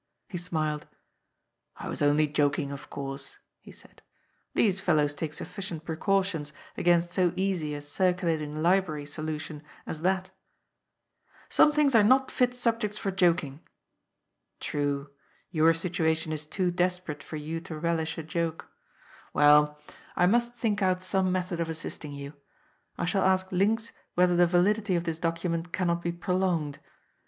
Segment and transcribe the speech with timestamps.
[0.27, 0.87] He smiled."
[1.77, 4.01] I was only joking, of course," he said."
[4.55, 10.31] These fellows take sufficient precautions against so easy a ^ circulating library' solution as that""
[11.49, 13.59] Some things are not fit subjects for joking.""
[14.69, 15.11] True,
[15.51, 18.69] your situation is too desperate for you to relish a joke.
[19.33, 19.77] Well,
[20.15, 22.33] I must think out some method of assisting you.
[22.97, 26.79] I shall ask Linx whether the validity of this document can not be prolonged.